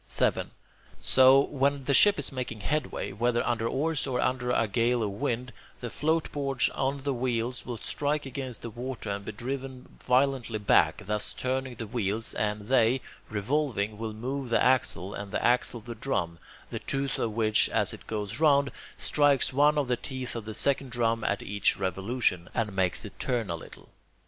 7. 0.07 0.49
So, 0.99 1.41
when 1.41 1.83
a 1.87 1.93
ship 1.93 2.17
is 2.17 2.31
making 2.31 2.61
headway, 2.61 3.11
whether 3.11 3.45
under 3.45 3.67
oars 3.67 4.07
or 4.07 4.19
under 4.19 4.49
a 4.49 4.67
gale 4.67 5.03
of 5.03 5.11
wind, 5.11 5.53
the 5.79 5.91
floatboards 5.91 6.69
on 6.71 7.03
the 7.03 7.13
wheels 7.13 7.67
will 7.67 7.77
strike 7.77 8.25
against 8.25 8.63
the 8.63 8.71
water 8.71 9.11
and 9.11 9.23
be 9.25 9.31
driven 9.31 9.99
violently 10.03 10.57
back, 10.57 11.03
thus 11.05 11.35
turning 11.35 11.75
the 11.75 11.85
wheels; 11.85 12.33
and 12.33 12.61
they, 12.61 12.99
revolving, 13.29 13.99
will 13.99 14.11
move 14.13 14.49
the 14.49 14.59
axle, 14.63 15.13
and 15.13 15.31
the 15.31 15.45
axle 15.45 15.81
the 15.81 15.93
drum, 15.93 16.39
the 16.71 16.79
tooth 16.79 17.19
of 17.19 17.33
which, 17.33 17.69
as 17.69 17.93
it 17.93 18.07
goes 18.07 18.39
round, 18.39 18.71
strikes 18.97 19.53
one 19.53 19.77
of 19.77 19.87
the 19.87 19.97
teeth 19.97 20.35
of 20.35 20.45
the 20.45 20.55
second 20.55 20.89
drum 20.89 21.23
at 21.23 21.43
each 21.43 21.77
revolution, 21.77 22.49
and 22.55 22.75
makes 22.75 23.05
it 23.05 23.19
turn 23.19 23.51
a 23.51 23.55
little. 23.55 23.89